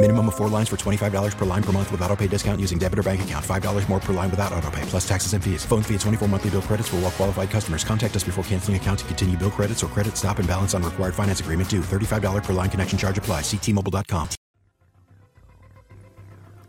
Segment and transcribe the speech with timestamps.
[0.00, 2.78] Minimum of four lines for $25 per line per month with auto pay discount using
[2.78, 3.44] debit or bank account.
[3.44, 5.64] $5 more per line without auto pay, plus taxes and fees.
[5.64, 7.82] Phone fee at 24 monthly bill credits for all well qualified customers.
[7.82, 10.84] Contact us before canceling account to continue bill credits or credit stop and balance on
[10.84, 11.80] required finance agreement due.
[11.80, 13.40] $35 per line connection charge apply.
[13.40, 14.28] Ctmobile.com.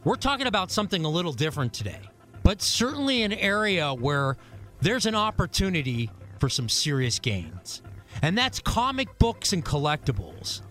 [0.05, 2.01] We're talking about something a little different today,
[2.41, 4.37] but certainly an area where
[4.81, 7.83] there's an opportunity for some serious gains.
[8.23, 10.61] And that's comic books and collectibles.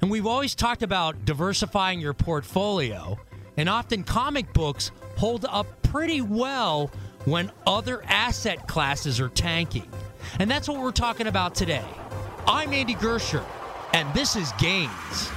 [0.00, 3.18] And we've always talked about diversifying your portfolio,
[3.56, 6.90] and often comic books hold up pretty well
[7.24, 9.90] when other asset classes are tanking.
[10.38, 11.84] And that's what we're talking about today.
[12.46, 13.44] I'm Andy Gersher,
[13.92, 15.30] and this is Gains.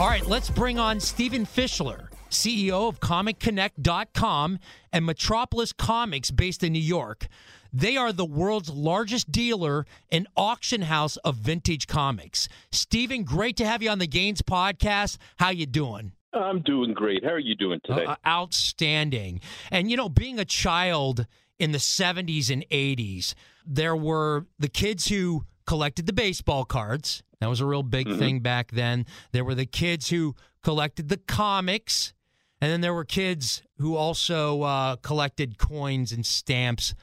[0.00, 4.58] All right, let's bring on Stephen Fischler, CEO of ComicConnect.com
[4.92, 7.28] and Metropolis Comics based in New York.
[7.72, 12.48] They are the world's largest dealer and auction house of vintage comics.
[12.72, 15.18] Stephen, great to have you on the Gains podcast.
[15.36, 16.12] How you doing?
[16.32, 17.24] I'm doing great.
[17.24, 18.04] How are you doing today?
[18.04, 19.40] Uh, outstanding.
[19.70, 21.26] And you know, being a child
[21.58, 23.34] in the 70s and 80s,
[23.66, 27.22] there were the kids who collected the baseball cards.
[27.40, 28.18] That was a real big mm-hmm.
[28.18, 29.06] thing back then.
[29.32, 32.12] There were the kids who collected the comics,
[32.60, 36.94] and then there were kids who also uh, collected coins and stamps.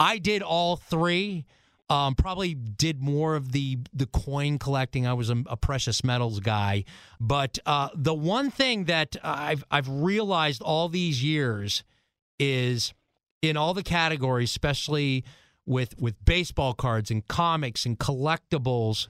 [0.00, 1.46] I did all three.
[1.90, 5.06] Um, probably did more of the the coin collecting.
[5.06, 6.84] I was a, a precious metals guy,
[7.20, 11.84] but uh, the one thing that I've I've realized all these years
[12.38, 12.94] is
[13.42, 15.24] in all the categories, especially
[15.66, 19.08] with with baseball cards and comics and collectibles,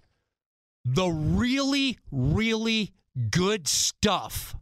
[0.84, 2.92] the really really
[3.30, 4.56] good stuff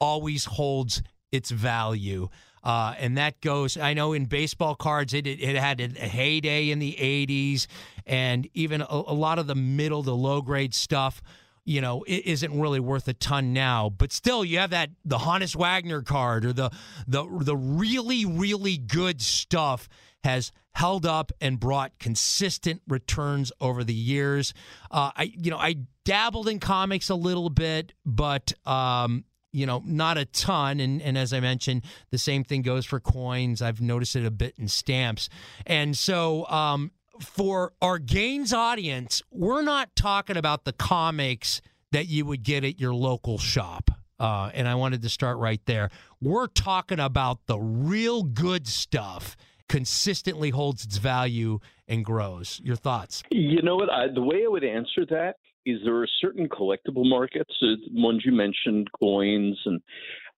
[0.00, 2.28] always holds its value.
[2.64, 6.70] Uh, and that goes, I know in baseball cards, it, it, it had a heyday
[6.70, 7.66] in the 80s,
[8.06, 11.22] and even a, a lot of the middle to low grade stuff
[11.68, 13.90] you know, it isn't really worth a ton now.
[13.90, 16.70] But still, you have that the Honus Wagner card or the
[17.06, 19.86] the the really really good stuff
[20.24, 24.54] has held up and brought consistent returns over the years.
[24.90, 25.76] Uh, I you know I
[26.06, 30.80] dabbled in comics a little bit, but um, you know, not a ton.
[30.80, 33.62] And, and as I mentioned, the same thing goes for coins.
[33.62, 35.28] I've noticed it a bit in stamps.
[35.66, 41.60] And so, um, for our gains audience, we're not talking about the comics
[41.90, 43.90] that you would get at your local shop.
[44.20, 45.90] Uh, and I wanted to start right there.
[46.20, 49.36] We're talking about the real good stuff
[49.68, 52.60] consistently holds its value and grows.
[52.64, 53.22] Your thoughts?
[53.30, 53.90] You know what?
[53.90, 55.36] I, the way I would answer that
[55.70, 59.80] is there are certain collectible markets, uh, ones you mentioned, coins and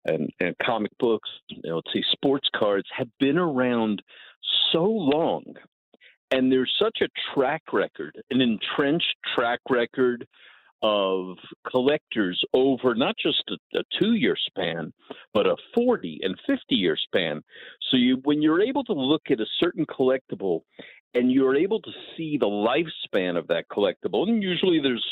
[0.04, 4.00] and, and comic books, you know, let's say sports cards, have been around
[4.72, 5.44] so long
[6.30, 10.26] and there's such a track record, an entrenched track record
[10.80, 11.36] of
[11.68, 14.92] collectors over not just a, a two year span,
[15.34, 17.42] but a 40 and 50 year span.
[17.90, 20.60] So you, when you're able to look at a certain collectible
[21.14, 25.06] and you're able to see the lifespan of that collectible, and usually there's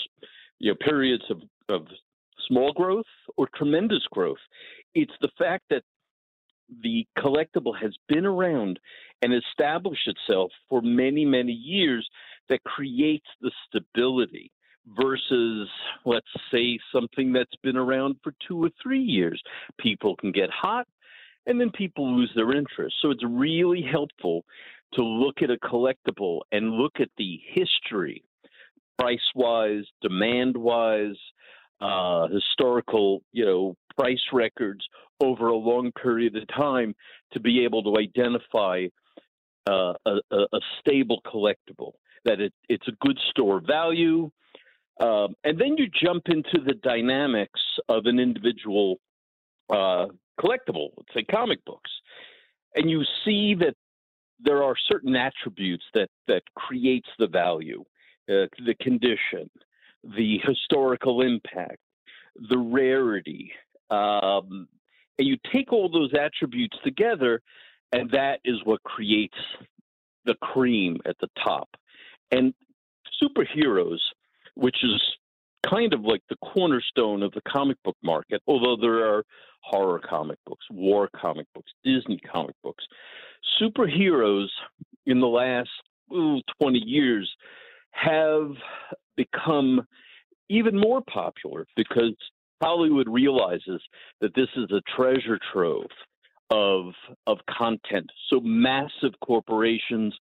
[0.58, 1.86] you know periods of, of
[2.48, 4.38] small growth or tremendous growth.
[4.94, 5.82] It's the fact that
[6.82, 8.78] the collectible has been around
[9.22, 12.08] and established itself for many, many years
[12.48, 14.50] that creates the stability
[15.00, 15.68] versus,
[16.04, 19.40] let's say, something that's been around for two or three years.
[19.78, 20.86] People can get hot
[21.46, 22.96] and then people lose their interest.
[23.00, 24.44] So it's really helpful
[24.94, 28.24] to look at a collectible and look at the history,
[28.98, 31.16] price wise, demand wise,
[31.80, 34.86] uh, historical, you know, price records
[35.20, 36.94] over a long period of time
[37.32, 38.86] to be able to identify
[39.68, 41.92] uh, a, a, stable collectible.
[42.24, 44.30] That it, it's a good store value,
[45.00, 48.98] Um, and then you jump into the dynamics of an individual
[49.68, 50.06] uh,
[50.40, 51.90] collectible, let's say comic books,
[52.74, 53.74] and you see that
[54.40, 57.84] there are certain attributes that that creates the value,
[58.28, 59.50] uh, the condition,
[60.04, 61.78] the historical impact,
[62.50, 63.52] the rarity,
[63.90, 64.68] um,
[65.18, 67.40] and you take all those attributes together,
[67.92, 69.38] and that is what creates
[70.24, 71.68] the cream at the top.
[72.30, 72.52] And
[73.22, 74.00] superheroes,
[74.54, 75.00] which is
[75.68, 79.24] kind of like the cornerstone of the comic book market, although there are
[79.62, 82.84] horror comic books, war comic books, Disney comic books.
[83.60, 84.48] Superheroes
[85.06, 85.70] in the last
[86.12, 87.30] ooh, 20 years
[87.90, 88.50] have
[89.16, 89.86] become
[90.48, 92.14] even more popular because
[92.62, 93.82] Hollywood realizes
[94.20, 95.86] that this is a treasure trove
[96.50, 96.92] of
[97.26, 98.08] of content.
[98.30, 100.14] So massive corporations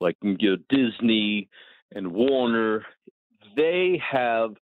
[0.00, 1.48] like you know, Disney
[1.94, 2.84] and Warner,
[3.56, 4.54] they have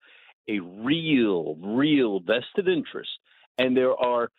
[0.49, 3.11] a real, real vested interest,
[3.58, 4.31] and there are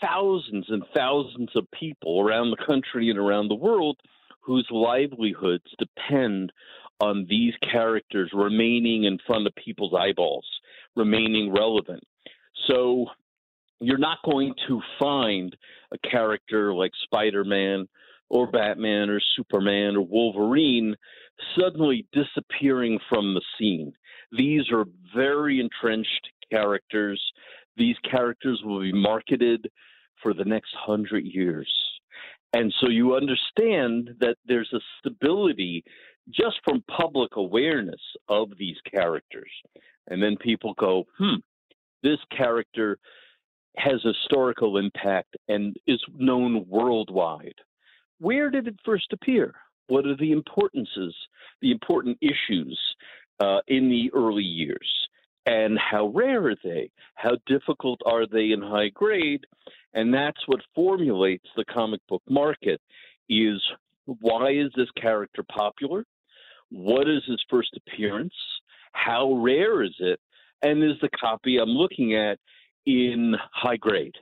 [0.00, 3.98] thousands and thousands of people around the country and around the world
[4.40, 6.52] whose livelihoods depend
[7.00, 10.46] on these characters remaining in front of people's eyeballs,
[10.96, 12.02] remaining relevant.
[12.66, 13.06] So
[13.80, 15.54] you're not going to find
[15.92, 17.88] a character like Spider Man
[18.28, 20.96] or Batman or Superman or Wolverine
[21.58, 23.92] suddenly disappearing from the scene.
[24.32, 24.84] These are
[25.14, 27.22] very entrenched characters.
[27.76, 29.70] These characters will be marketed
[30.22, 31.72] for the next hundred years.
[32.52, 35.84] And so you understand that there's a stability
[36.30, 39.50] just from public awareness of these characters.
[40.08, 41.36] And then people go, hmm,
[42.02, 42.98] this character
[43.76, 47.54] has historical impact and is known worldwide.
[48.18, 49.54] Where did it first appear?
[49.86, 51.14] What are the importances,
[51.62, 52.78] the important issues
[53.40, 54.88] uh, in the early years?
[55.46, 56.90] And how rare are they?
[57.14, 59.44] How difficult are they in high grade?
[59.94, 62.80] And that's what formulates the comic book market
[63.28, 63.62] is
[64.04, 66.04] why is this character popular?
[66.70, 68.34] What is his first appearance?
[68.92, 70.20] How rare is it?
[70.62, 72.38] And is the copy I'm looking at
[72.84, 74.16] in high grade?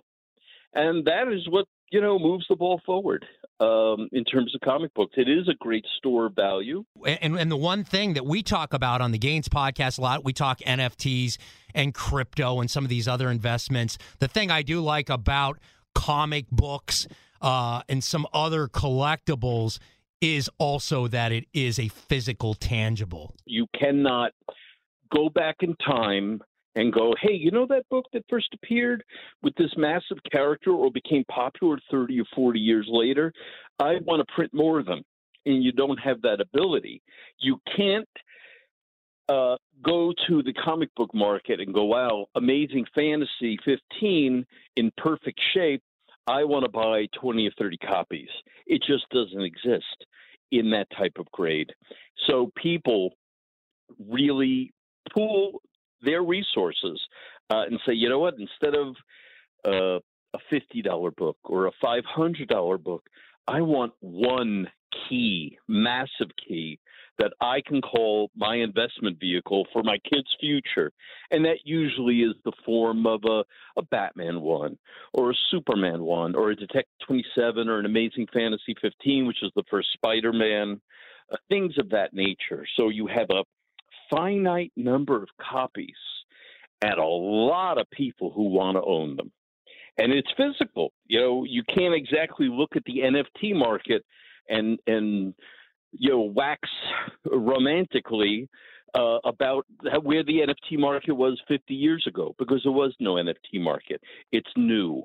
[0.75, 3.27] And that is what, you know, moves the ball forward
[3.61, 5.15] um, in terms of comic books.
[5.17, 6.85] It is a great store value.
[7.05, 10.25] And, and the one thing that we talk about on the Gains podcast a lot,
[10.25, 11.39] we talk NFTs
[11.75, 13.99] and crypto and some of these other investments.
[14.19, 15.59] The thing I do like about
[15.95, 17.07] comic books
[17.41, 19.79] uh, and some other collectibles
[20.21, 23.35] is also that it is a physical tangible.
[23.45, 24.33] You cannot
[25.15, 26.41] go back in time
[26.77, 29.03] and go, hey, you know that book that first appeared
[29.43, 33.33] with this massive character or became popular 30 or 40 years later?
[33.81, 35.03] I want to print more of them.
[35.47, 37.03] And you don't have that ability.
[37.39, 38.09] You can't
[39.29, 44.45] uh, go to the comic book market and go, wow, amazing fantasy 15
[44.77, 45.83] in perfect shape.
[46.27, 48.29] I want to buy 20 or 30 copies.
[48.67, 50.05] It just doesn't exist
[50.51, 51.73] in that type of grade.
[52.27, 53.11] So people
[53.99, 54.73] really
[55.15, 55.63] pool
[56.03, 57.01] their resources
[57.51, 58.95] uh, and say, you know what, instead of
[59.67, 60.01] uh,
[60.35, 63.05] a $50 book or a $500 book,
[63.49, 64.69] I want one
[65.09, 66.79] key, massive key
[67.19, 70.93] that I can call my investment vehicle for my kids' future.
[71.31, 73.45] And that usually is the form of a,
[73.79, 74.79] a Batman one
[75.15, 79.51] or a Superman one or a Detective 27 or an Amazing Fantasy 15, which is
[79.57, 80.81] the first Spider Man,
[81.33, 82.67] uh, things of that nature.
[82.77, 83.45] So you have a
[84.11, 85.97] finite number of copies
[86.83, 89.33] and a lot of people who want to own them.
[89.99, 90.93] And it's physical.
[91.07, 94.05] You know, you can't exactly look at the NFT market
[94.49, 95.35] and and
[95.93, 96.69] you know wax
[97.25, 98.49] romantically
[98.95, 99.67] uh, about
[100.03, 104.01] where the NFT market was 50 years ago because there was no NFT market.
[104.33, 105.03] It's new.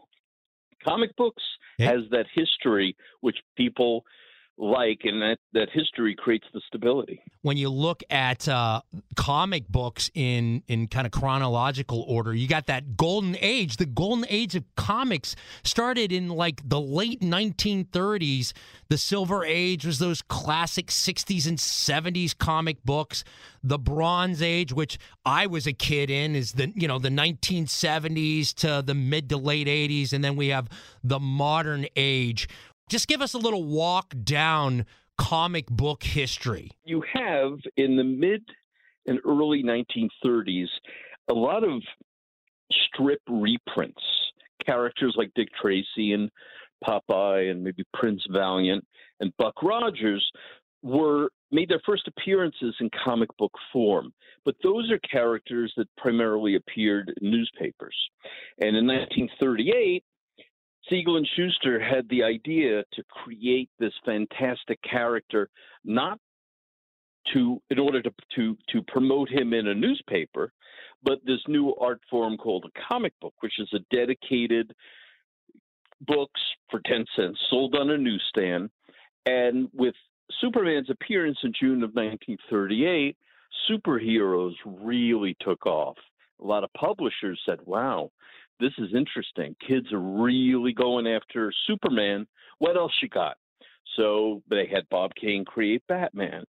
[0.83, 1.43] Comic books
[1.79, 4.03] has that history which people
[4.57, 7.21] like, and that, that history creates the stability.
[7.41, 8.81] When you look at uh,
[9.15, 13.77] comic books in in kind of chronological order, you got that golden age.
[13.77, 18.53] The golden age of comics started in like the late 1930s.
[18.89, 23.23] The Silver Age was those classic 60s and 70s comic books.
[23.63, 28.53] The Bronze Age, which I was a kid in, is the you know the 1970s
[28.55, 30.67] to the mid to late 80s, and then we have
[31.03, 32.47] the modern age
[32.91, 34.85] just give us a little walk down
[35.17, 36.71] comic book history.
[36.83, 38.43] You have in the mid
[39.07, 40.67] and early 1930s
[41.29, 41.81] a lot of
[42.69, 44.03] strip reprints.
[44.65, 46.29] Characters like Dick Tracy and
[46.85, 48.85] Popeye and maybe Prince Valiant
[49.21, 50.29] and Buck Rogers
[50.83, 54.11] were made their first appearances in comic book form.
[54.43, 57.95] But those are characters that primarily appeared in newspapers.
[58.59, 60.03] And in 1938,
[60.89, 65.49] Siegel and Shuster had the idea to create this fantastic character,
[65.83, 66.19] not
[67.33, 70.51] to in order to to to promote him in a newspaper,
[71.03, 74.73] but this new art form called a comic book, which is a dedicated
[76.01, 78.71] books for 10 cents sold on a newsstand
[79.25, 79.93] and with
[80.39, 83.17] Superman's appearance in June of 1938,
[83.69, 85.97] superheroes really took off.
[86.41, 88.11] A lot of publishers said, "Wow,
[88.61, 89.55] this is interesting.
[89.67, 92.27] Kids are really going after Superman.
[92.59, 93.37] What else you got?"
[93.97, 96.45] So they had Bob Kane create Batman.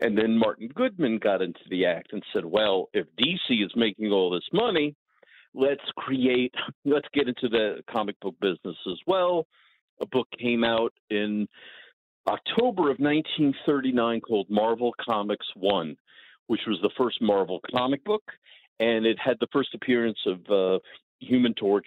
[0.00, 4.10] And then Martin Goodman got into the act and said, well, if DC is making
[4.10, 4.94] all this money,
[5.54, 6.54] let's create,
[6.84, 9.46] let's get into the comic book business as well.
[10.00, 11.46] A book came out in
[12.26, 15.96] October of 1939 called Marvel Comics 1,
[16.46, 18.24] which was the first Marvel comic book.
[18.80, 20.78] And it had the first appearance of uh,
[21.22, 21.86] Human Torch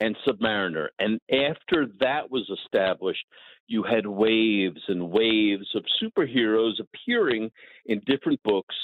[0.00, 0.88] and Submariner.
[0.98, 3.24] And after that was established,
[3.66, 7.50] you had waves and waves of superheroes appearing
[7.86, 8.74] in different books,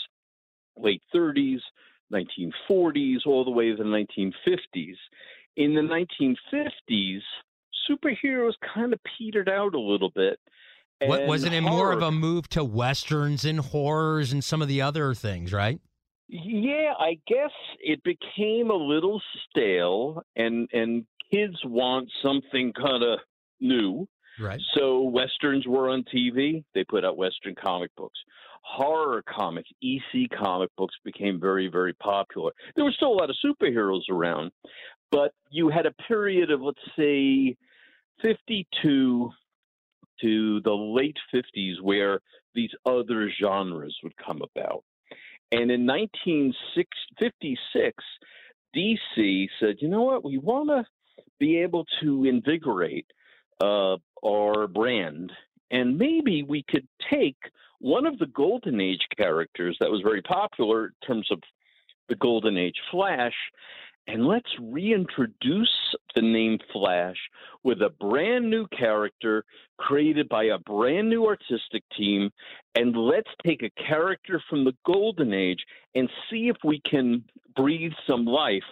[0.77, 1.61] late 30s,
[2.13, 4.97] 1940s, all the way to the 1950s.
[5.57, 7.21] In the 1950s,
[7.89, 10.39] superheroes kind of petered out a little bit.
[11.05, 14.83] What, wasn't it more of a move to westerns and horrors and some of the
[14.83, 15.81] other things, right?
[16.35, 19.21] Yeah, I guess it became a little
[19.51, 23.19] stale, and and kids want something kind of
[23.61, 24.09] new.
[24.41, 24.59] Right.
[24.75, 26.65] So westerns were on TV.
[26.75, 28.19] They put out western comic books.
[28.63, 32.53] Horror comics, EC comic books became very, very popular.
[32.77, 34.53] There were still a lot of superheroes around,
[35.11, 37.57] but you had a period of let's say
[38.23, 39.31] 52
[40.23, 42.21] to the late 50s where
[42.55, 44.83] these other genres would come about.
[45.53, 48.05] And in 1956,
[48.75, 50.85] DC said, you know what, we want to
[51.39, 53.07] be able to invigorate
[53.63, 55.31] uh, our brand,
[55.71, 57.37] and maybe we could take
[57.81, 61.41] one of the Golden Age characters that was very popular in terms of
[62.09, 63.35] the Golden Age Flash,
[64.09, 67.17] and let's reintroduce the name Flash
[67.63, 69.45] with a brand new character
[69.79, 72.31] created by a brand new artistic team.
[72.75, 77.93] And let's take a character from the Golden Age and see if we can breathe
[78.09, 78.63] some life.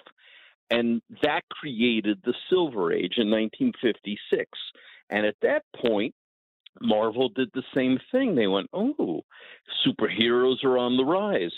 [0.70, 4.50] And that created the Silver Age in 1956.
[5.10, 6.14] And at that point,
[6.80, 8.34] Marvel did the same thing.
[8.34, 9.22] They went, oh,
[9.86, 11.52] superheroes are on the rise.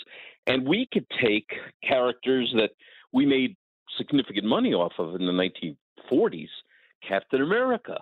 [0.47, 1.47] And we could take
[1.87, 2.71] characters that
[3.11, 3.55] we made
[3.97, 5.31] significant money off of in the
[6.11, 6.47] 1940s,
[7.07, 7.99] Captain America.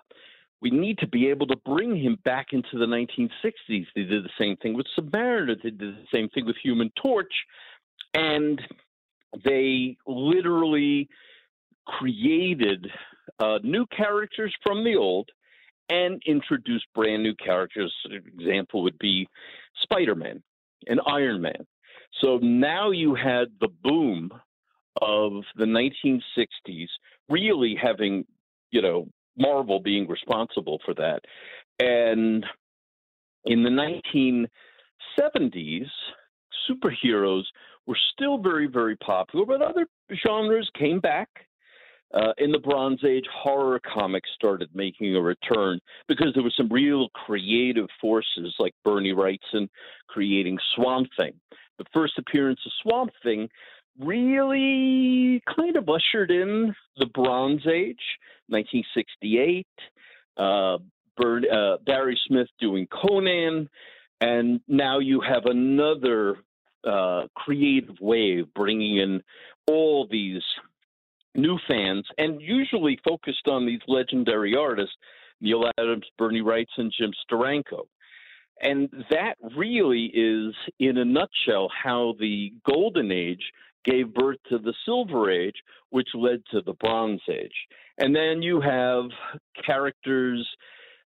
[0.61, 3.85] We need to be able to bring him back into the 1960s.
[3.95, 5.55] They did the same thing with Submariner.
[5.61, 7.33] They did the same thing with Human Torch.
[8.13, 8.61] And
[9.43, 11.09] they literally
[11.85, 12.87] created
[13.39, 15.29] uh, new characters from the old
[15.89, 17.93] and introduced brand new characters.
[18.05, 19.27] An example would be
[19.81, 20.43] Spider Man
[20.87, 21.65] and Iron Man.
[22.21, 24.31] So now you had the boom
[25.01, 26.87] of the 1960s,
[27.29, 28.25] really having,
[28.71, 29.07] you know,
[29.37, 31.21] Marvel being responsible for that.
[31.79, 32.45] And
[33.45, 34.47] in the
[35.19, 35.89] 1970s,
[36.69, 37.43] superheroes
[37.87, 39.87] were still very, very popular, but other
[40.25, 41.29] genres came back.
[42.13, 45.79] Uh, in the Bronze Age, horror comics started making a return
[46.09, 49.69] because there were some real creative forces like Bernie Wrightson
[50.07, 51.31] creating Swamp Thing.
[51.77, 53.47] The first appearance of Swamp Thing
[53.99, 58.01] really kind of ushered in the Bronze Age,
[58.47, 59.67] 1968.
[60.37, 60.77] Uh,
[61.19, 63.69] uh, Barry Smith doing Conan,
[64.21, 66.37] and now you have another
[66.83, 69.21] uh, creative wave bringing in
[69.67, 70.41] all these
[71.35, 74.95] new fans, and usually focused on these legendary artists,
[75.39, 77.87] Neal Adams, Bernie Wrightson, Jim Steranko.
[78.61, 83.43] And that really is, in a nutshell, how the Golden Age
[83.85, 85.55] gave birth to the Silver Age,
[85.89, 87.67] which led to the Bronze Age.
[87.97, 89.05] And then you have
[89.65, 90.47] characters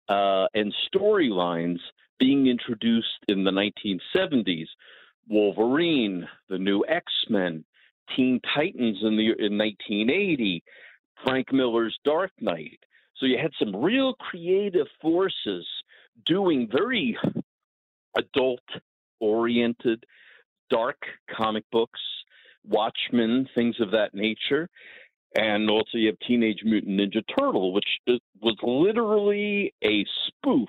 [0.09, 1.79] uh, and storylines
[2.19, 4.67] being introduced in the 1970s.
[5.29, 7.65] Wolverine, the new X Men,
[8.17, 10.63] Teen Titans in the in 1980,
[11.25, 12.79] Frank Miller's Dark Knight.
[13.17, 15.65] So you had some real creative forces
[16.27, 17.17] doing very
[18.17, 18.61] adult
[19.21, 20.05] oriented
[20.71, 20.99] dark
[21.31, 22.01] comic books
[22.67, 24.69] Watchmen, things of that nature.
[25.35, 30.69] And also, you have Teenage Mutant Ninja Turtle, which was literally a spoof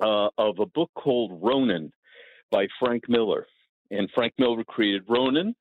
[0.00, 1.92] uh, of a book called Ronin
[2.50, 3.46] by Frank Miller.
[3.90, 5.54] And Frank Miller created Ronin,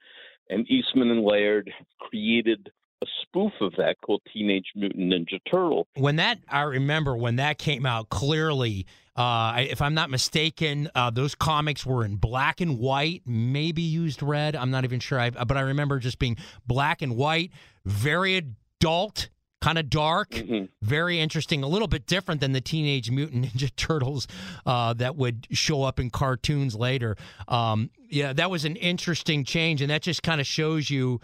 [0.50, 2.72] and Eastman and Laird created
[3.03, 5.88] a spoof of that called Teenage Mutant Ninja Turtle.
[5.95, 8.88] When that, I remember when that came out clearly.
[9.15, 14.22] Uh, if I'm not mistaken, uh, those comics were in black and white, maybe used
[14.22, 14.55] red.
[14.55, 15.19] I'm not even sure.
[15.19, 17.51] I, but I remember just being black and white,
[17.86, 19.29] very adult
[19.62, 20.65] kind of dark, mm-hmm.
[20.84, 24.27] very interesting, a little bit different than the Teenage Mutant Ninja Turtles
[24.65, 27.15] uh, that would show up in cartoons later.
[27.48, 31.19] Um, yeah, that was an interesting change, and that just kind of shows you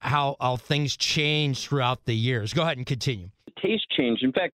[0.00, 2.52] how, how things change throughout the years.
[2.52, 3.28] Go ahead and continue.
[3.62, 4.22] taste change.
[4.22, 4.54] In fact,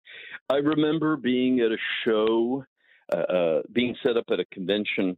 [0.50, 2.64] I remember being at a show,
[3.12, 5.16] uh, uh, being set up at a convention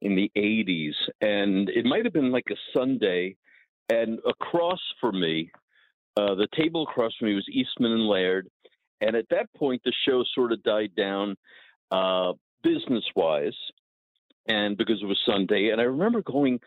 [0.00, 3.34] in the 80s, and it might have been like a Sunday,
[3.88, 5.50] and across from me
[6.16, 8.48] uh, the table across from me was Eastman and Laird,
[9.00, 11.34] and at that point the show sort of died down
[11.90, 12.32] uh,
[12.62, 13.56] business wise,
[14.46, 15.70] and because it was Sunday.
[15.70, 16.60] And I remember going,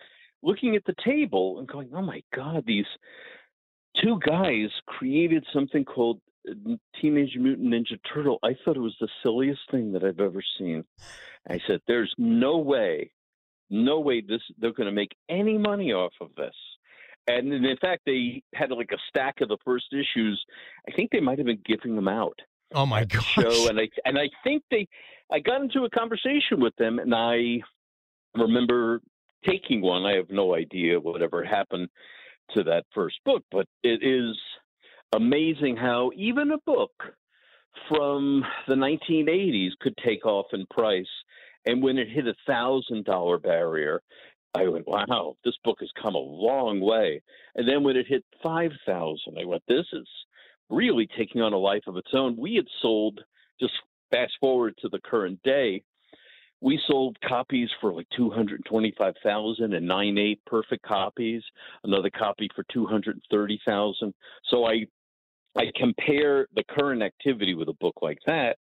[0.44, 2.86] looking at the table and going, "Oh my God, these
[4.04, 6.20] two guys created something called
[7.02, 8.40] Teenage Mutant Ninja Turtle.
[8.44, 10.84] I thought it was the silliest thing that I've ever seen.
[11.50, 13.12] I said, "There's no way,
[13.70, 16.56] no way this they're going to make any money off of this."
[17.28, 20.44] And in fact, they had like a stack of the first issues.
[20.88, 22.40] I think they might have been giving them out.
[22.74, 23.24] Oh my god!
[23.24, 24.88] Show and I and I think they,
[25.32, 27.62] I got into a conversation with them, and I
[28.36, 29.02] remember
[29.46, 30.06] taking one.
[30.06, 31.90] I have no idea whatever happened
[32.56, 34.38] to that first book, but it is
[35.14, 36.92] amazing how even a book
[37.88, 41.06] from the 1980s could take off in price.
[41.66, 44.02] And when it hit a thousand dollar barrier,
[44.54, 47.22] I went, wow, this book has come a long way.
[47.56, 50.08] And then when it hit 5,000, I went, this is
[50.70, 52.36] really taking on a life of its own.
[52.38, 53.20] We had sold,
[53.60, 53.74] just
[54.12, 55.84] fast forward to the current day,
[56.60, 61.44] we sold copies for like 225,000 and 9.8 perfect copies,
[61.84, 64.14] another copy for 230,000.
[64.50, 64.88] So I
[65.58, 68.58] I compare the current activity with a book like that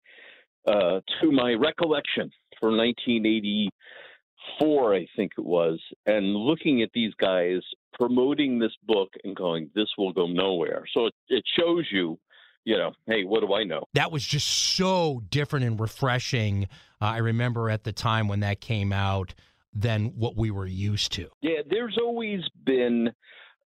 [0.66, 7.61] uh, to my recollection for 1984, I think it was, and looking at these guys
[7.94, 10.85] promoting this book and going, this will go nowhere.
[10.92, 12.18] So it, it shows you,
[12.64, 13.85] you know, hey, what do I know?
[13.94, 16.68] That was just so different and refreshing.
[17.00, 19.35] Uh, I remember at the time when that came out
[19.72, 21.28] than what we were used to.
[21.42, 23.12] Yeah, there's always been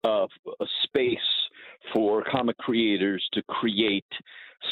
[0.03, 0.27] uh,
[0.61, 1.17] a space
[1.93, 4.05] for comic creators to create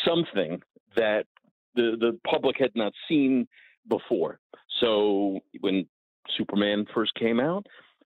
[0.06, 0.62] something
[0.96, 1.26] that
[1.76, 3.48] the the public had not seen
[3.88, 4.40] before.
[4.80, 5.86] So when
[6.38, 7.66] Superman first came out,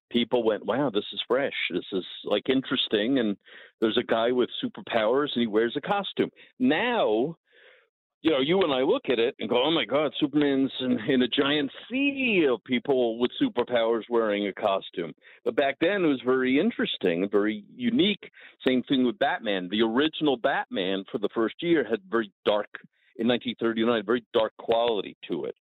[0.10, 1.54] people went, "Wow, this is fresh.
[1.70, 3.38] This is like interesting." And
[3.80, 6.32] there's a guy with superpowers, and he wears a costume.
[6.60, 7.38] Now,
[8.22, 11.00] you know, you and I look at it and go, "Oh my God, Superman's in,
[11.08, 15.14] in a giant sea of people with superpowers wearing a costume."
[15.46, 18.32] But back then, it was very interesting, very unique.
[18.66, 19.70] Same thing with Batman.
[19.70, 22.70] The original Batman for the first year had very dark
[23.18, 25.56] in 1939, very dark quality to it.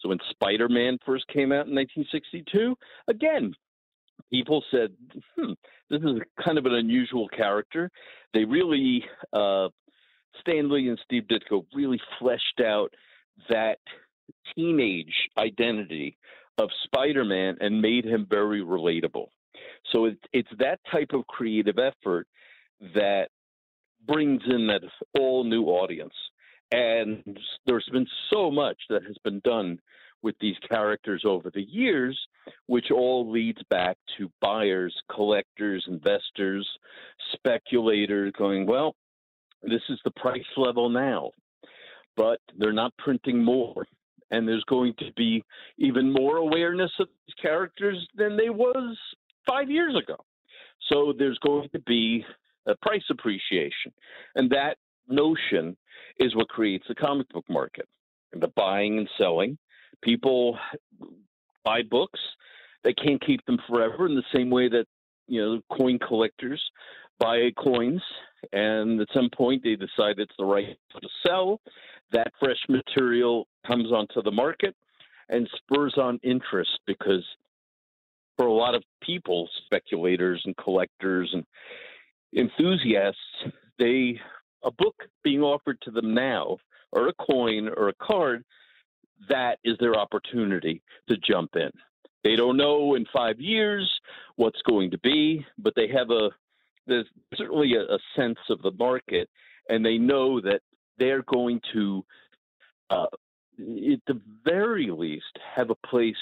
[0.00, 2.76] So when Spider Man first came out in 1962,
[3.08, 3.54] again,
[4.30, 4.92] people said,
[5.36, 5.52] hmm,
[5.90, 7.90] this is kind of an unusual character.
[8.32, 9.68] They really, uh,
[10.40, 12.92] Stan Lee and Steve Ditko really fleshed out
[13.48, 13.78] that
[14.54, 16.16] teenage identity
[16.58, 19.28] of Spider Man and made him very relatable.
[19.92, 22.26] So it's, it's that type of creative effort
[22.94, 23.28] that
[24.06, 24.82] brings in that
[25.18, 26.14] all new audience.
[26.72, 29.80] And there's been so much that has been done
[30.22, 32.18] with these characters over the years,
[32.66, 36.68] which all leads back to buyers, collectors, investors,
[37.32, 38.94] speculators going, well,
[39.62, 41.30] this is the price level now,
[42.16, 43.86] but they're not printing more.
[44.30, 45.42] And there's going to be
[45.78, 48.96] even more awareness of these characters than there was
[49.46, 50.16] five years ago.
[50.88, 52.24] So there's going to be
[52.66, 53.92] a price appreciation.
[54.36, 54.76] And that
[55.08, 55.76] notion
[56.18, 57.88] is what creates the comic book market.
[58.32, 59.58] The buying and selling.
[60.02, 60.58] People
[61.64, 62.20] buy books.
[62.84, 64.86] They can't keep them forever in the same way that,
[65.26, 66.62] you know, coin collectors
[67.20, 68.02] buy coins
[68.52, 71.60] and at some point they decide it's the right to sell.
[72.12, 74.74] That fresh material comes onto the market
[75.28, 77.24] and spurs on interest because
[78.36, 81.44] for a lot of people, speculators and collectors and
[82.34, 83.20] enthusiasts,
[83.78, 84.18] they
[84.62, 86.58] a book being offered to them now,
[86.92, 88.44] or a coin or a card,
[89.28, 91.70] that is their opportunity to jump in.
[92.24, 93.90] They don't know in five years
[94.36, 96.30] what's going to be, but they have a
[96.86, 99.28] there's certainly a, a sense of the market,
[99.68, 100.60] and they know that
[100.98, 102.04] they're going to
[102.90, 103.06] uh,
[103.60, 106.14] at the very least, have a place,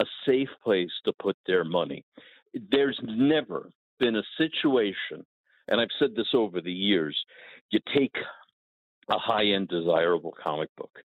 [0.00, 2.04] a safe place to put their money.
[2.70, 5.24] There's never been a situation,
[5.68, 7.16] and I've said this over the years,
[7.70, 8.14] you take
[9.10, 10.98] a high end desirable comic book,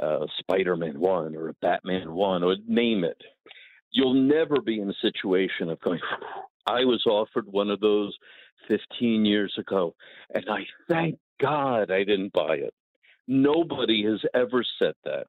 [0.00, 3.20] uh, Spider Man 1 or Batman 1, or name it.
[3.92, 6.00] You'll never be in a situation of going,
[6.70, 8.16] I was offered one of those
[8.68, 9.94] 15 years ago,
[10.34, 12.74] and I thank God I didn't buy it.
[13.26, 15.26] Nobody has ever said that.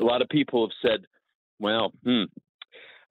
[0.00, 1.06] A lot of people have said,
[1.58, 2.24] well, hmm,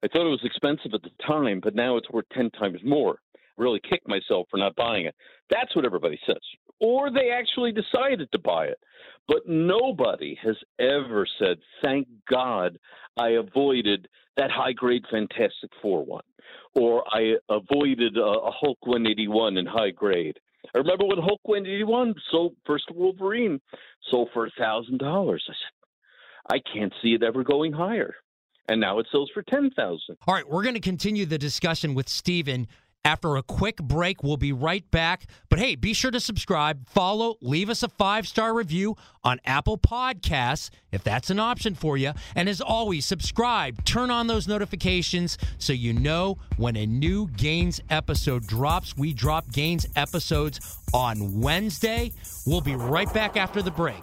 [0.02, 3.18] I thought it was expensive at the time, but now it's worth 10 times more.
[3.56, 5.14] Really kick myself for not buying it.
[5.50, 6.36] That's what everybody says.
[6.80, 8.78] Or they actually decided to buy it.
[9.26, 12.78] But nobody has ever said, thank God
[13.16, 16.24] I avoided that high grade Fantastic Four one,
[16.74, 20.36] or I avoided a, a Hulk 181 in high grade.
[20.74, 23.60] I remember when Hulk 181 sold first Wolverine
[24.10, 25.44] sold for thousand dollars.
[25.48, 28.14] I said, I can't see it ever going higher.
[28.68, 30.16] And now it sells for ten thousand.
[30.26, 32.66] All right, we're going to continue the discussion with Stephen
[33.04, 34.22] after a quick break.
[34.22, 35.26] We'll be right back.
[35.48, 39.78] But hey, be sure to subscribe, follow, leave us a five star review on Apple
[39.78, 42.12] Podcasts if that's an option for you.
[42.34, 47.80] And as always, subscribe, turn on those notifications so you know when a new Gains
[47.90, 48.96] episode drops.
[48.96, 52.12] We drop Gains episodes on Wednesday.
[52.46, 54.02] We'll be right back after the break.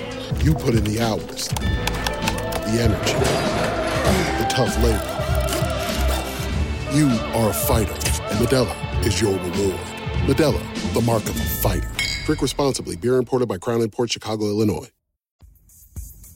[0.43, 3.13] You put in the hours, the energy,
[4.41, 4.97] the tough labor.
[6.91, 9.79] You are a fighter, and Modelo is your reward.
[10.25, 11.91] Modelo, the mark of a fighter.
[12.25, 12.95] Drink responsibly.
[12.95, 14.89] Beer imported by Crown Port Chicago, Illinois.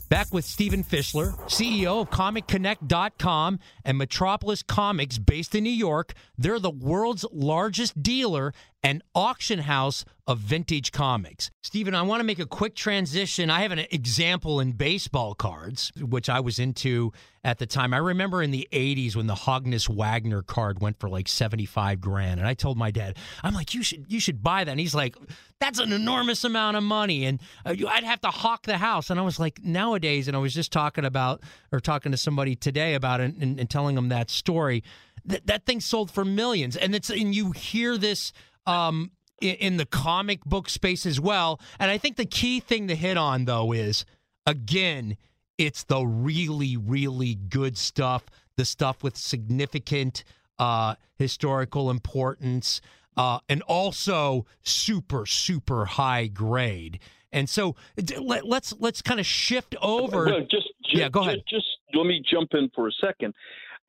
[0.07, 6.13] Back with Stephen Fischler, CEO of ComicConnect.com and Metropolis Comics based in New York.
[6.37, 8.53] They're the world's largest dealer
[8.85, 11.49] and auction house of vintage comics.
[11.63, 13.49] Stephen, I want to make a quick transition.
[13.49, 17.11] I have an example in baseball cards, which I was into
[17.43, 17.95] at the time.
[17.95, 22.39] I remember in the 80s when the Honus Wagner card went for like 75 grand.
[22.39, 24.69] And I told my dad, I'm like, you should you should buy that.
[24.69, 25.15] And he's like,
[25.59, 27.25] that's an enormous amount of money.
[27.25, 29.09] And uh, I'd have to hawk the house.
[29.09, 32.55] And I was like, nowadays, and I was just talking about, or talking to somebody
[32.55, 34.83] today about it and, and telling them that story.
[35.25, 36.75] That thing sold for millions.
[36.75, 38.31] And it's, and you hear this
[38.65, 41.60] um, in, in the comic book space as well.
[41.80, 44.06] And I think the key thing to hit on, though, is
[44.45, 45.17] again,
[45.58, 48.25] it's the really, really good stuff,
[48.58, 50.23] the stuff with significant
[50.60, 52.82] uh, historical importance,
[53.17, 56.99] uh, and also super, super high grade.
[57.32, 57.75] And so
[58.21, 60.25] let, let's, let's kind of shift over.
[60.25, 61.43] Well, just, just, yeah, go ahead.
[61.49, 63.34] Just, just let me jump in for a second.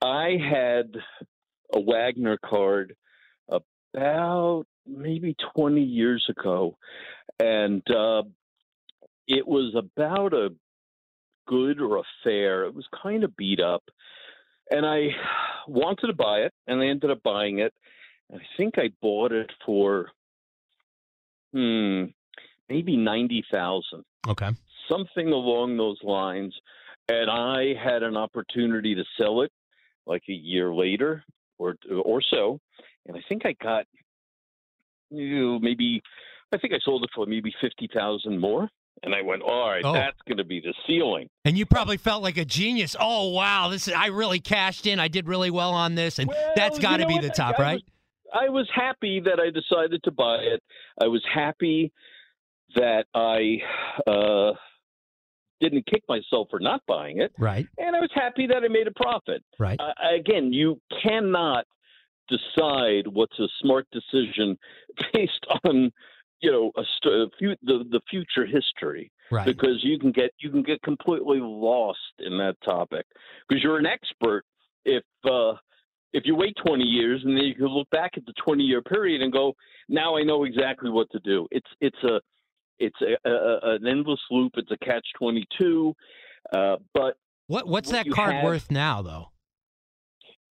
[0.03, 0.97] I had
[1.73, 2.97] a Wagner card
[3.97, 6.77] about maybe 20 years ago,
[7.41, 8.23] and uh,
[9.27, 10.51] it was about a
[11.47, 12.65] good or a fair.
[12.65, 13.83] It was kind of beat up,
[14.71, 15.09] and I
[15.67, 17.73] wanted to buy it, and I ended up buying it.
[18.33, 20.11] I think I bought it for
[21.53, 22.05] hmm
[22.69, 24.05] maybe ninety thousand.
[24.29, 24.51] Okay,
[24.91, 26.55] something along those lines,
[27.09, 29.53] and I had an opportunity to sell it
[30.07, 31.25] like a year later
[31.59, 32.61] or or so,
[33.07, 33.87] and I think I got
[35.11, 36.03] you know, maybe
[36.53, 38.69] I think I sold it for maybe fifty thousand more.
[39.03, 39.93] And I went, all right, oh.
[39.93, 41.29] that's going to be the ceiling.
[41.45, 42.97] And you probably felt like a genius.
[42.99, 44.99] Oh wow, this is I really cashed in.
[44.99, 47.63] I did really well on this, and well, that's got to be the top, I
[47.63, 47.83] right?
[48.33, 50.63] Was, I was happy that I decided to buy it.
[51.01, 51.93] I was happy
[52.75, 53.59] that I
[54.11, 54.53] uh,
[55.61, 57.33] didn't kick myself for not buying it.
[57.39, 57.67] Right.
[57.79, 59.43] And I was happy that I made a profit.
[59.59, 59.79] Right.
[59.79, 61.67] Uh, again, you cannot
[62.29, 64.57] decide what's a smart decision
[65.13, 65.91] based on
[66.41, 69.47] you know a st- the the future history right.
[69.47, 73.07] because you can get you can get completely lost in that topic
[73.49, 74.45] because you're an expert
[74.85, 75.53] if uh
[76.13, 78.83] if you wait 20 years and then you can look back at the 20 year
[78.83, 79.55] period and go
[79.89, 82.21] now I know exactly what to do it's it's a
[82.79, 85.95] it's a, a, an endless loop it's a catch 22
[86.53, 89.31] uh but what what's what that card have- worth now though?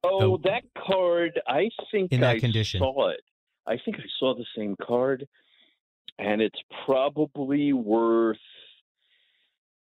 [0.04, 0.36] Oh, Oh.
[0.44, 1.40] that card!
[1.46, 2.80] I think In that I condition.
[2.80, 3.20] saw it.
[3.66, 5.26] I think I saw the same card,
[6.18, 8.38] and it's probably worth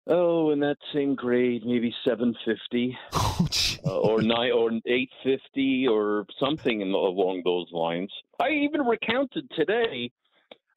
[0.06, 3.46] oh, in that same grade, maybe seven fifty Oh,
[3.86, 8.12] uh, or nine or eight fifty or something in, along those lines.
[8.40, 10.10] I even recounted today.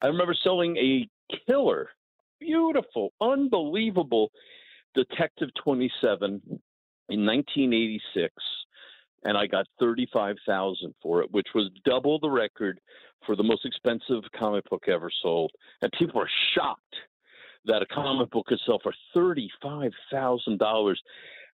[0.02, 1.08] I remember selling a
[1.46, 1.90] killer,
[2.40, 4.30] beautiful, unbelievable
[4.94, 6.40] Detective Twenty Seven
[7.10, 8.34] in 1986
[9.24, 12.80] and I got 35,000 for it, which was double the record
[13.26, 15.50] for the most expensive comic book ever sold.
[15.82, 16.94] And people are shocked
[17.64, 20.94] that a comic book could sell for $35,000.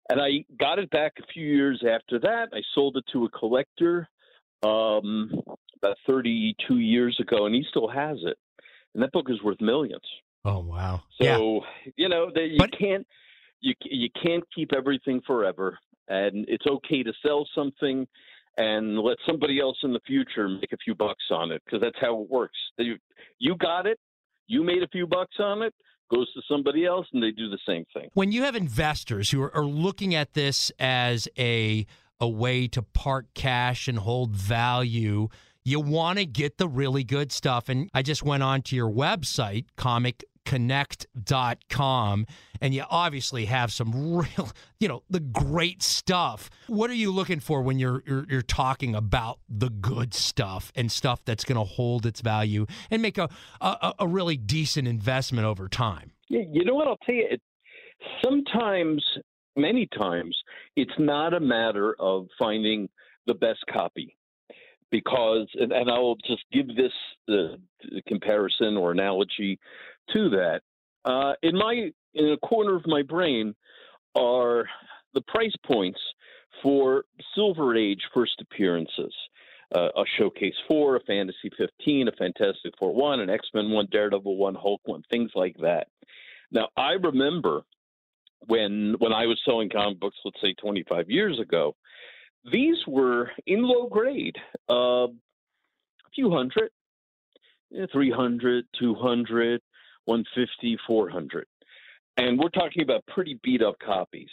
[0.09, 2.49] And I got it back a few years after that.
[2.53, 4.09] I sold it to a collector
[4.61, 5.31] um,
[5.81, 8.37] about 32 years ago, and he still has it.
[8.93, 10.03] And that book is worth millions.
[10.45, 11.03] Oh wow.
[11.21, 11.37] yeah.
[11.37, 11.61] So
[11.95, 13.07] you know that you But- can't
[13.61, 18.07] you you can't keep everything forever, and it's okay to sell something
[18.57, 21.97] and let somebody else in the future make a few bucks on it because that's
[21.99, 22.57] how it works.
[22.77, 22.97] You
[23.39, 23.99] you got it,
[24.47, 25.73] you made a few bucks on it,
[26.13, 28.09] goes to somebody else, and they do the same thing.
[28.13, 31.85] When you have investors who are, are looking at this as a
[32.19, 35.29] a way to park cash and hold value,
[35.65, 37.69] you want to get the really good stuff.
[37.69, 39.65] And I just went on to your website,
[40.45, 42.25] comicconnect.com,
[42.61, 46.49] and you obviously have some real, you know, the great stuff.
[46.67, 50.91] What are you looking for when you're you're, you're talking about the good stuff and
[50.91, 53.29] stuff that's going to hold its value and make a,
[53.61, 56.11] a a really decent investment over time?
[56.29, 57.27] You know what I'll tell you.
[57.29, 57.41] It,
[58.23, 59.03] sometimes,
[59.55, 60.35] many times,
[60.75, 62.89] it's not a matter of finding
[63.27, 64.15] the best copy,
[64.91, 66.91] because, and, and I'll just give this
[67.29, 67.55] uh,
[68.07, 69.59] comparison or analogy
[70.11, 70.61] to that.
[71.05, 73.55] Uh, in my in a corner of my brain
[74.15, 74.65] are
[75.13, 75.99] the price points
[76.61, 79.13] for Silver Age first appearances.
[79.73, 83.87] Uh, a Showcase 4, a Fantasy 15, a Fantastic Four 1, an X Men 1,
[83.91, 85.87] Daredevil 1, Hulk 1, things like that.
[86.51, 87.61] Now, I remember
[88.47, 91.75] when when I was selling comic books, let's say 25 years ago,
[92.51, 94.35] these were in low grade,
[94.69, 96.69] uh, a few hundred,
[97.75, 99.61] eh, 300, 200,
[100.05, 101.45] 150, 400.
[102.17, 104.29] And we're talking about pretty beat up copies.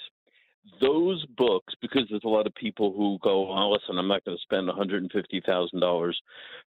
[0.80, 4.36] Those books, because there's a lot of people who go, oh, listen, I'm not going
[4.36, 6.12] to spend $150,000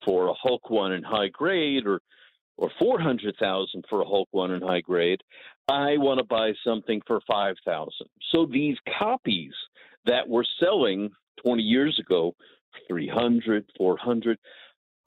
[0.05, 2.01] for a Hulk one in high grade or
[2.59, 5.21] or 400,000 for a Hulk one in high grade.
[5.69, 7.93] I want to buy something for 5,000.
[8.35, 9.53] So these copies
[10.07, 11.11] that were selling
[11.47, 12.35] 20 years ago,
[12.89, 14.39] 300, 400,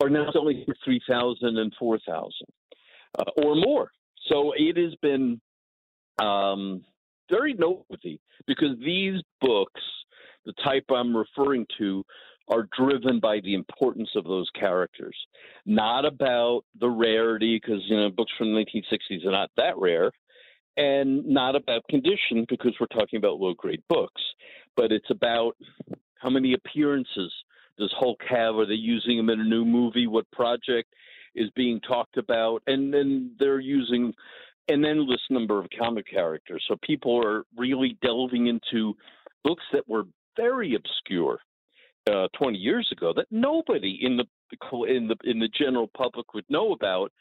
[0.02, 2.32] are now selling for 3,000 and 4,000
[3.18, 3.92] uh, or more.
[4.30, 5.42] So it has been
[6.22, 6.84] um,
[7.30, 9.82] very noteworthy because these books,
[10.46, 12.04] the type I'm referring to,
[12.48, 15.16] are driven by the importance of those characters,
[15.66, 20.12] not about the rarity, because you know books from the 1960s are not that rare,
[20.76, 24.22] and not about condition because we're talking about low grade books,
[24.76, 25.56] but it's about
[26.16, 27.32] how many appearances
[27.78, 28.56] does Hulk have?
[28.56, 30.08] Are they using him in a new movie?
[30.08, 30.94] What project
[31.36, 32.62] is being talked about?
[32.68, 34.14] And then they're using
[34.68, 36.64] an endless number of comic characters.
[36.68, 38.96] So people are really delving into
[39.44, 40.04] books that were
[40.38, 41.40] very obscure
[42.10, 44.26] uh, 20 years ago that nobody in the
[44.88, 47.12] in the in the general public would know about.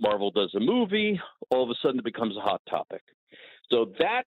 [0.00, 1.20] Marvel does a movie,
[1.50, 3.02] all of a sudden it becomes a hot topic.
[3.70, 4.22] So that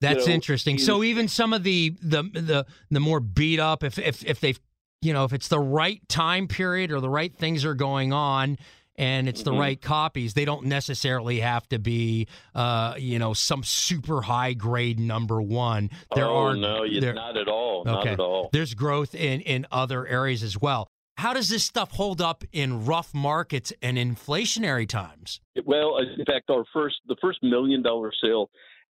[0.00, 0.78] That's know, interesting.
[0.78, 4.58] So even some of the the the the more beat up, if if if they've
[5.02, 8.58] you know if it's the right time period or the right things are going on.
[8.98, 9.58] And it's the Mhm.
[9.60, 10.32] right copies.
[10.32, 15.90] They don't necessarily have to be, uh, you know, some super high grade number one.
[16.14, 18.12] There oh are no, there- not at all, not Okay.
[18.12, 18.48] at all.
[18.54, 20.88] There's growth in in other areas as well.
[21.18, 25.40] How does this stuff hold up in rough markets and inflationary times?
[25.66, 28.48] Well, in fact, our first the first million dollar sale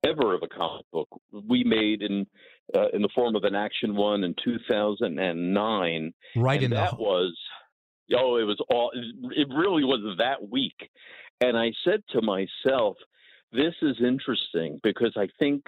[0.05, 2.25] ever of a comic book we made in
[2.75, 6.99] uh, in the form of an action one in 2009 Right and in the that
[6.99, 7.35] was
[8.15, 8.91] Oh, it was all.
[8.93, 10.89] It really was that week,
[11.41, 12.97] and I said to myself,
[13.51, 15.63] "This is interesting because I think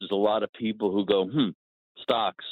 [0.00, 1.50] there's a lot of people who go, hmm,
[2.02, 2.44] stocks,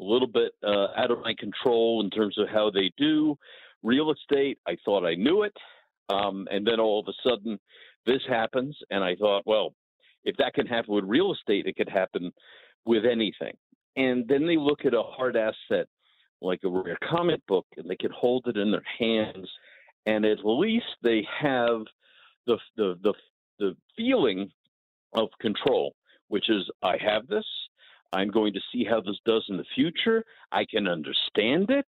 [0.00, 3.36] a little bit uh, out of my control in terms of how they do.
[3.82, 5.56] Real estate, I thought I knew it,
[6.08, 7.58] um, and then all of a sudden,
[8.06, 9.74] this happens, and I thought, well,
[10.24, 12.32] if that can happen with real estate, it could happen
[12.84, 13.56] with anything.
[13.96, 15.86] And then they look at a hard asset
[16.42, 19.48] like a rare comic book and they can hold it in their hands
[20.06, 21.82] and at least they have
[22.46, 23.14] the the the,
[23.58, 24.50] the feeling
[25.12, 25.94] of control
[26.28, 27.44] which is i have this
[28.12, 31.86] i'm going to see how this does in the future i can understand it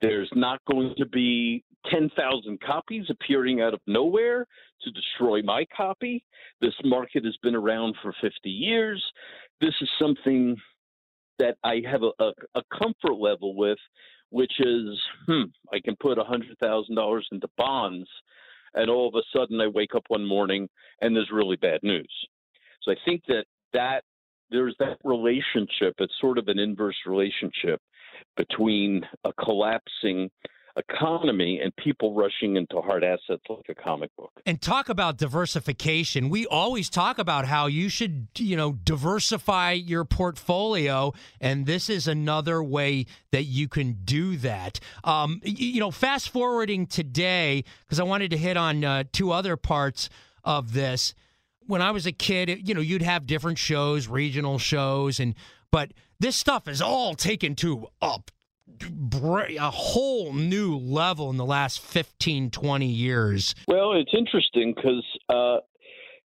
[0.00, 4.46] there's not going to be 10,000 copies appearing out of nowhere
[4.82, 6.24] to destroy my copy.
[6.60, 9.04] This market has been around for 50 years.
[9.60, 10.56] This is something
[11.38, 13.78] that I have a, a, a comfort level with,
[14.30, 18.08] which is, hmm, I can put $100,000 into bonds,
[18.74, 20.68] and all of a sudden I wake up one morning
[21.00, 22.12] and there's really bad news.
[22.82, 24.04] So I think that that
[24.50, 25.94] there's that relationship.
[25.98, 27.80] It's sort of an inverse relationship
[28.36, 30.30] between a collapsing
[30.78, 34.30] economy and people rushing into hard assets like a comic book.
[34.46, 36.28] And talk about diversification.
[36.28, 42.06] We always talk about how you should, you know, diversify your portfolio, and this is
[42.06, 44.80] another way that you can do that.
[45.04, 49.56] Um, you know, fast forwarding today, because I wanted to hit on uh, two other
[49.56, 50.08] parts
[50.44, 51.14] of this.
[51.66, 55.34] When I was a kid, you know, you'd have different shows, regional shows, and
[55.70, 58.30] but this stuff is all taken to up
[59.58, 63.54] a whole new level in the last 15, 20 years.
[63.66, 65.58] Well, it's interesting because uh,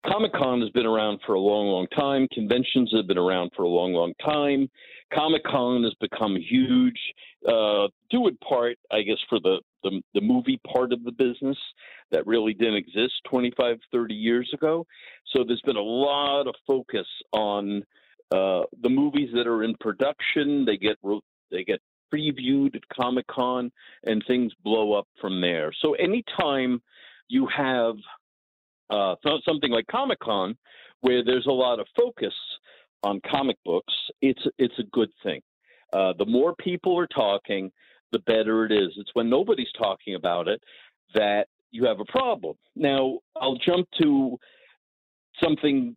[0.06, 2.28] Comic Con has been around for a long, long time.
[2.34, 4.70] Conventions have been around for a long, long time.
[5.14, 7.00] Comic Con has become huge,
[7.48, 11.58] uh, due in part, I guess, for the, the, the movie part of the business
[12.12, 14.86] that really didn't exist 25, 30 years ago.
[15.34, 17.84] So there's been a lot of focus on
[18.32, 20.66] uh, the movies that are in production.
[20.66, 20.98] They get
[21.52, 21.82] they get
[22.14, 23.72] previewed at Comic Con,
[24.04, 25.72] and things blow up from there.
[25.82, 26.82] So anytime
[27.28, 27.96] you have
[28.90, 29.16] uh,
[29.48, 30.58] something like Comic Con,
[31.02, 32.34] where there's a lot of focus
[33.04, 35.42] on comic books, it's it's a good thing.
[35.94, 37.72] Uh, the more people are talking,
[38.12, 38.90] the better it is.
[38.98, 40.62] It's when nobody's talking about it
[41.14, 42.56] that you have a problem.
[42.76, 44.38] Now, I'll jump to
[45.42, 45.96] something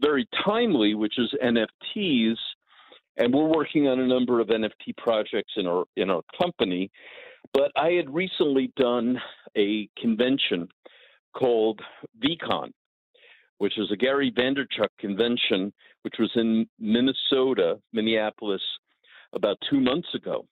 [0.00, 2.36] very timely, which is NFTs
[3.20, 6.90] and we're working on a number of NFT projects in our in our company.
[7.52, 9.20] But I had recently done
[9.56, 10.68] a convention
[11.36, 11.80] called
[12.24, 12.70] VeeCon,
[13.58, 18.62] which was a Gary Vaynerchuk convention, which was in Minnesota, Minneapolis,
[19.34, 20.46] about two months ago,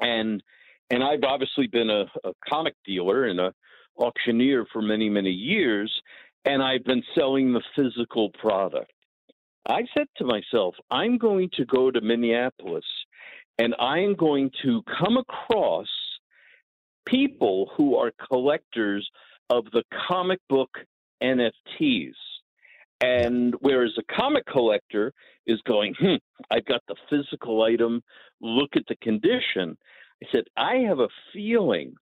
[0.00, 0.42] and
[0.90, 3.52] and I've obviously been a, a comic dealer and a
[3.98, 5.92] auctioneer for many many years,
[6.44, 8.92] and I've been selling the physical product.
[9.68, 12.84] I said to myself, I'm going to go to Minneapolis
[13.58, 15.88] and I'm going to come across
[17.06, 19.08] people who are collectors
[19.50, 20.70] of the comic book
[21.22, 22.14] NFTs.
[23.00, 25.12] And whereas a comic collector
[25.46, 26.16] is going, hmm,
[26.50, 28.02] I've got the physical item,
[28.40, 29.76] look at the condition.
[30.22, 31.94] I said, I have a feeling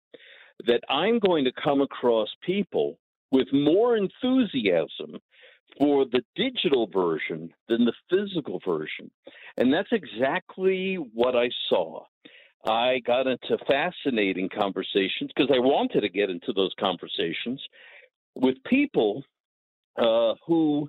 [0.66, 2.98] that I'm going to come across people
[3.32, 5.18] with more enthusiasm
[5.78, 9.10] for the digital version than the physical version.
[9.56, 12.04] And that's exactly what I saw.
[12.66, 17.62] I got into fascinating conversations because I wanted to get into those conversations
[18.34, 19.22] with people
[19.98, 20.88] uh, who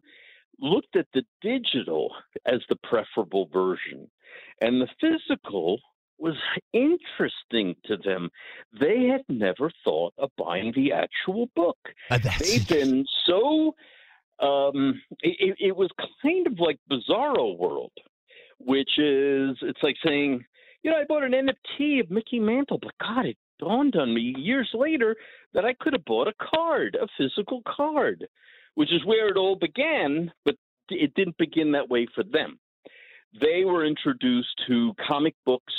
[0.60, 2.14] looked at the digital
[2.46, 4.10] as the preferable version.
[4.62, 5.80] And the physical
[6.18, 6.36] was
[6.72, 8.30] interesting to them.
[8.80, 11.78] They had never thought of buying the actual book.
[12.10, 13.76] Uh, They've been so
[14.40, 15.90] um, it, it was
[16.22, 17.92] kind of like Bizarro World,
[18.60, 20.44] which is it's like saying,
[20.84, 24.34] you know, I bought an NFT of Mickey Mantle, but God, it dawned on me
[24.38, 25.16] years later
[25.54, 28.28] that I could have bought a card, a physical card,
[28.76, 30.56] which is where it all began, but
[30.90, 32.60] it didn't begin that way for them.
[33.40, 35.74] They were introduced to comic books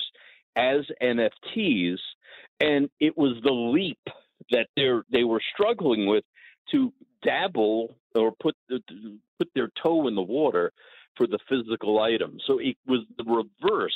[0.57, 1.99] as NFTs,
[2.61, 4.01] and it was the leap
[4.51, 6.25] that they they were struggling with
[6.73, 6.93] to
[7.23, 8.57] dabble or put
[9.39, 10.73] put their toe in the water
[11.17, 12.39] for the physical item.
[12.47, 13.95] So it was the reverse.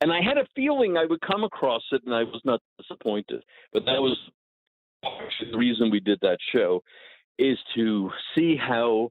[0.00, 3.42] And I had a feeling I would come across it, and I was not disappointed.
[3.72, 4.18] But that was
[5.02, 6.82] partially the reason we did that show,
[7.38, 9.10] is to see how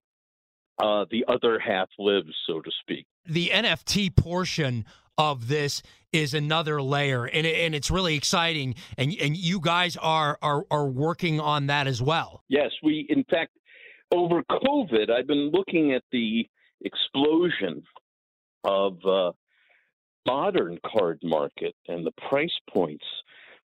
[0.80, 3.06] uh, the other half lives, so to speak.
[3.26, 4.86] The NFT portion
[5.18, 8.76] of this is another layer, and it, and it's really exciting.
[8.98, 12.44] And and you guys are are are working on that as well.
[12.48, 13.52] Yes, we in fact
[14.12, 16.48] over COVID, I've been looking at the
[16.82, 17.84] explosion
[18.64, 19.32] of uh,
[20.26, 23.06] modern card market and the price points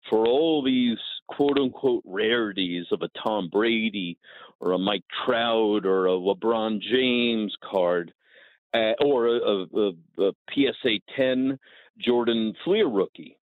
[0.09, 4.19] for all these quote unquote rarities of a Tom Brady
[4.61, 8.13] or a Mike Trout or a LeBron James card
[8.75, 11.59] uh, or a, a, a, PSA 10
[11.99, 13.37] Jordan Fleer rookie.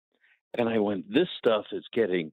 [0.57, 2.31] And I went, this stuff is getting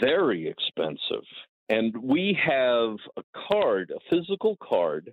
[0.00, 1.24] very expensive.
[1.68, 5.12] And we have a card, a physical card,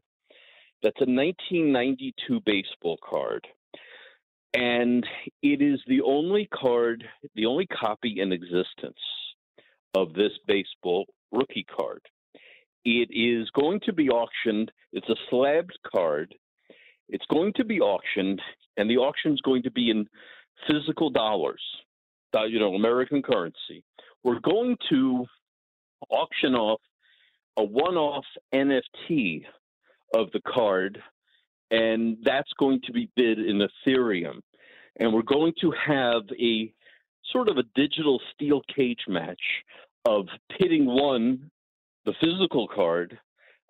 [0.82, 3.46] that's a 1992 baseball card.
[4.54, 5.06] And
[5.42, 7.04] it is the only card,
[7.36, 9.00] the only copy in existence
[9.96, 12.02] of this baseball rookie card.
[12.86, 14.72] It is going to be auctioned.
[14.94, 16.36] It's a slabbed card.
[17.10, 18.42] It's going to be auctioned,
[18.78, 20.08] and the auction is going to be in
[20.68, 21.62] physical dollars,
[22.48, 23.84] you know, American currency.
[24.24, 25.26] We're going to
[26.10, 26.82] auction off
[27.58, 29.44] a one off NFT
[30.14, 31.02] of the card,
[31.72, 34.40] and that's going to be bid in Ethereum.
[34.98, 36.74] And we're going to have a
[37.32, 39.42] sort of a digital steel cage match
[40.06, 40.28] of
[40.58, 41.50] pitting one,
[42.06, 43.18] the physical card,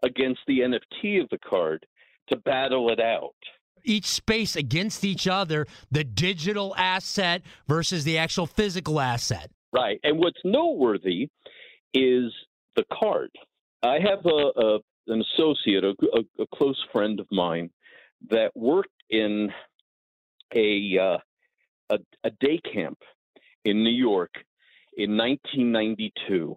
[0.04, 1.86] against the NFT of the card
[2.30, 3.36] to battle it out.
[3.84, 9.52] Each space against each other, the digital asset versus the actual physical asset.
[9.72, 10.00] Right.
[10.04, 11.30] And what's noteworthy
[11.96, 12.32] is
[12.76, 13.32] the card.
[13.82, 17.70] I have a, a an associate, a, a, a, close friend of mine,
[18.30, 19.50] that worked in
[20.56, 21.18] a, uh,
[21.92, 22.98] a a day camp
[23.64, 24.34] in New York
[24.98, 26.56] in 1992,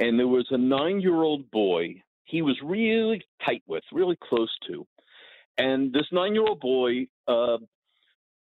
[0.00, 4.86] and there was a nine-year-old boy he was really tight with, really close to,
[5.56, 7.58] and this nine-year-old boy uh,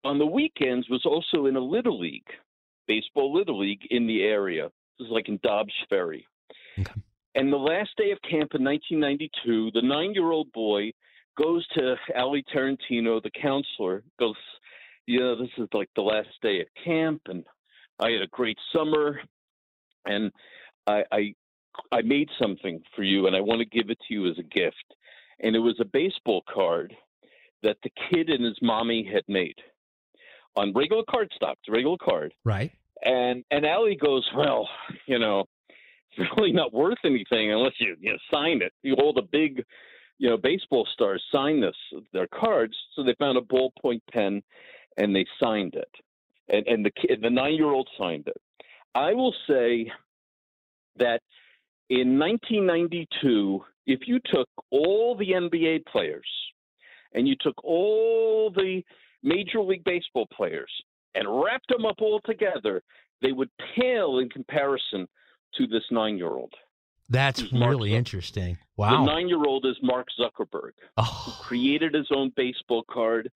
[0.03, 2.29] on the weekends was also in a little league,
[2.87, 4.69] baseball little league in the area.
[4.97, 6.25] This is like in Dobbs Ferry.
[6.79, 6.93] Okay.
[7.35, 10.91] And the last day of camp in 1992, the nine year old boy
[11.37, 14.35] goes to Ali Tarantino, the counselor, goes,
[15.05, 17.43] You know, this is like the last day of camp, and
[17.99, 19.21] I had a great summer,
[20.05, 20.31] and
[20.87, 21.33] I, I,
[21.91, 24.43] I made something for you, and I want to give it to you as a
[24.43, 24.95] gift.
[25.39, 26.95] And it was a baseball card
[27.61, 29.55] that the kid and his mommy had made
[30.55, 32.33] on regular card stock, regular card.
[32.43, 32.71] Right.
[33.03, 34.69] And and Ali goes, well,
[35.05, 35.45] you know,
[36.17, 38.73] it's really not worth anything unless you, you know, sign it.
[38.83, 39.63] You all the big,
[40.17, 41.75] you know, baseball stars sign this
[42.13, 42.75] their cards.
[42.95, 44.41] So they found a ballpoint pen,
[44.97, 45.91] and they signed it,
[46.49, 48.37] and and the kid, the nine year old signed it.
[48.95, 49.91] I will say
[50.97, 51.21] that
[51.89, 56.27] in 1992, if you took all the NBA players
[57.13, 58.81] and you took all the
[59.23, 60.71] Major League Baseball players
[61.17, 62.81] and wrapped them up all together,
[63.21, 65.07] they would pale in comparison
[65.55, 66.53] to this nine year old.
[67.09, 68.57] That's really interesting.
[68.75, 69.05] Wow.
[69.05, 71.03] The nine year old is Mark Zuckerberg, oh.
[71.03, 73.31] who created his own baseball card,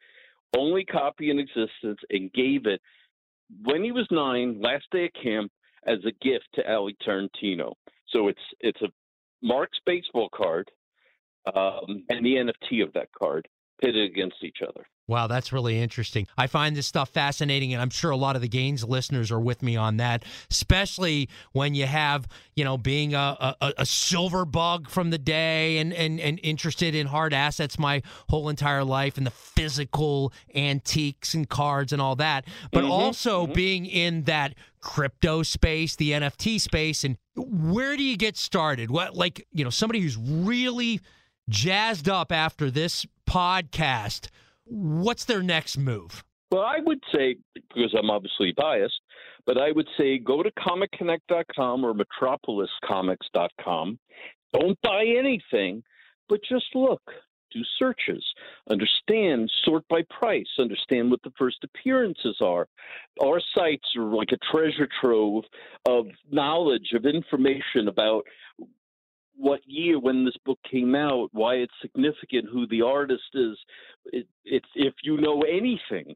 [0.58, 2.82] only copy in existence, and gave it
[3.64, 5.52] when he was nine, last day of camp,
[5.88, 7.74] as a gift to Ali Tarantino.
[8.10, 8.90] So it's it's a
[9.42, 10.70] Mark's baseball card
[11.48, 13.48] um, and the NFT of that card
[13.82, 14.86] pitted against each other.
[15.08, 16.26] Wow, that's really interesting.
[16.38, 19.40] I find this stuff fascinating, and I'm sure a lot of the Gains listeners are
[19.42, 24.46] with me on that, especially when you have, you know, being a, a, a, silver
[24.46, 29.18] bug from the day and, and, and interested in hard assets my whole entire life
[29.18, 33.54] and the physical antiques and cards and all that, but mm-hmm, also mm-hmm.
[33.54, 37.04] being in that crypto space, the NFT space.
[37.04, 38.90] And where do you get started?
[38.90, 41.02] What, like, you know, somebody who's really
[41.50, 44.28] jazzed up after this podcast
[44.66, 46.24] what's their next move?
[46.52, 49.00] Well, I would say, because I'm obviously biased,
[49.46, 54.00] but I would say go to ComicConnect.com or MetropolisComics.com.
[54.54, 55.82] Don't buy anything,
[56.28, 57.02] but just look,
[57.54, 58.22] do searches,
[58.70, 62.68] understand, sort by price, understand what the first appearances are.
[63.24, 65.46] Our sites are like a treasure trove
[65.88, 68.26] of knowledge, of information about
[69.36, 73.58] what year when this book came out, why it's significant, who the artist is.
[74.06, 76.14] It, if you know anything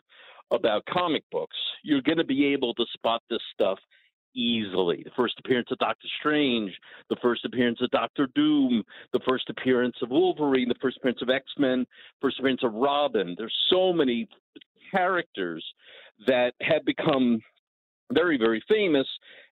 [0.51, 3.79] about comic books, you're going to be able to spot this stuff
[4.35, 5.01] easily.
[5.03, 6.71] The first appearance of Doctor Strange,
[7.09, 11.29] the first appearance of Doctor Doom, the first appearance of Wolverine, the first appearance of
[11.29, 11.85] X Men,
[12.21, 13.35] first appearance of Robin.
[13.37, 14.27] There's so many
[14.91, 15.65] characters
[16.27, 17.39] that have become
[18.11, 19.07] very, very famous,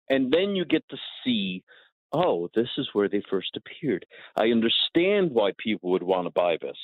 [0.10, 1.64] and then you get to see
[2.14, 4.06] oh, this is where they first appeared.
[4.38, 6.78] I understand why people would want to buy this.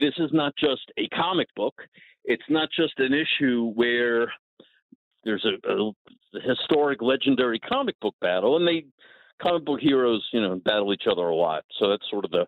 [0.00, 1.74] This is not just a comic book.
[2.24, 4.32] It's not just an issue where
[5.24, 5.92] there's a, a
[6.46, 8.84] historic, legendary comic book battle, and they
[9.42, 11.64] comic book heroes, you know, battle each other a lot.
[11.78, 12.46] So that's sort of the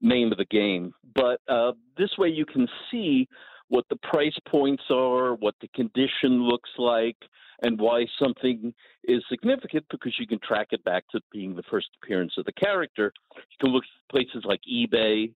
[0.00, 0.92] name of the game.
[1.14, 3.28] But uh, this way, you can see
[3.68, 7.16] what the price points are, what the condition looks like,
[7.62, 8.72] and why something
[9.04, 12.52] is significant because you can track it back to being the first appearance of the
[12.52, 13.12] character.
[13.34, 15.32] You can look at places like eBay,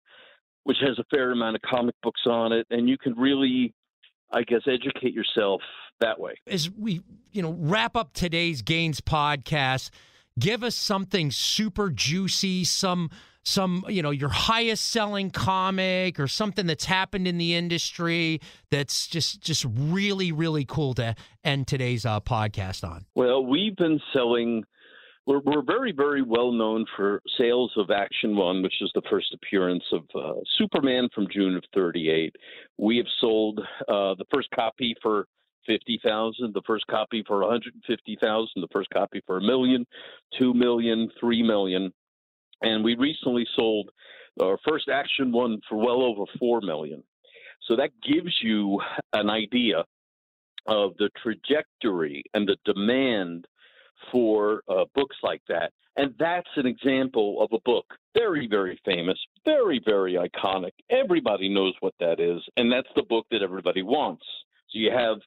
[0.65, 3.75] which has a fair amount of comic books on it, and you can really,
[4.33, 5.61] I guess, educate yourself
[6.01, 6.35] that way.
[6.47, 7.01] As we,
[7.33, 9.91] you know, wrap up today's Gains podcast,
[10.39, 13.11] give us something super juicy, some
[13.45, 19.07] some you know your highest selling comic or something that's happened in the industry that's
[19.07, 21.15] just just really really cool to
[21.45, 23.05] end today's uh, podcast on.
[23.15, 24.65] Well we've been selling
[25.27, 29.35] we're, we're very very well known for sales of action one which is the first
[29.35, 32.35] appearance of uh, superman from june of 38
[32.79, 35.27] we have sold uh, the first copy for
[35.67, 39.87] 50,000, the first copy for 150,000, the first copy for a million,
[40.39, 41.93] two million, three million
[42.63, 43.91] and we recently sold
[44.41, 47.03] our first action one for well over four million.
[47.69, 48.81] So that gives you
[49.13, 49.85] an idea
[50.67, 53.47] of the trajectory and the demand
[54.11, 55.73] for uh, books like that.
[55.97, 57.85] And that's an example of a book,
[58.15, 60.73] very, very famous, very, very iconic.
[60.91, 62.41] Everybody knows what that is.
[62.57, 64.25] And that's the book that everybody wants.
[64.71, 65.19] So you have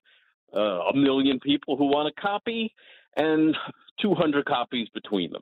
[0.55, 2.73] uh, a million people who want a copy
[3.17, 3.55] and
[4.01, 5.41] 200 copies between them.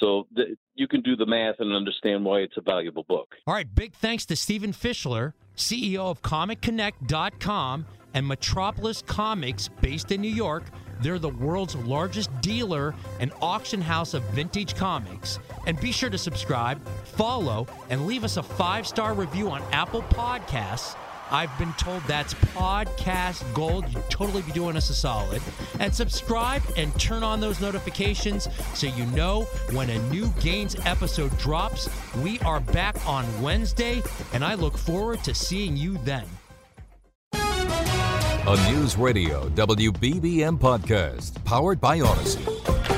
[0.00, 3.34] So th- you can do the math and understand why it's a valuable book.
[3.46, 10.20] All right, big thanks to Stephen Fischler, CEO of ComicConnect.com and Metropolis Comics, based in
[10.20, 10.64] New York.
[11.00, 15.38] They're the world's largest dealer and auction house of vintage comics.
[15.66, 20.02] And be sure to subscribe, follow, and leave us a five star review on Apple
[20.02, 20.96] Podcasts
[21.30, 23.84] I've been told that's podcast gold.
[23.88, 25.42] You'd totally be doing us a solid.
[25.78, 31.36] And subscribe and turn on those notifications so you know when a new Gains episode
[31.38, 31.88] drops.
[32.22, 34.02] We are back on Wednesday,
[34.32, 36.24] and I look forward to seeing you then.
[37.32, 42.97] A News Radio WBBM podcast powered by Audacy.